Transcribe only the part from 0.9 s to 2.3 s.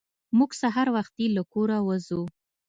وختي له کوره وځو.